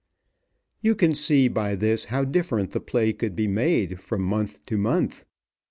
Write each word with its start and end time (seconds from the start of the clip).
You 0.81 0.95
can 0.95 1.13
see 1.13 1.47
by 1.47 1.75
this 1.75 2.05
how 2.05 2.23
different 2.23 2.71
the 2.71 2.79
play 2.79 3.13
could 3.13 3.35
be 3.35 3.45
made 3.47 4.01
from 4.01 4.23
month 4.23 4.65
to 4.65 4.75
month. 4.75 5.25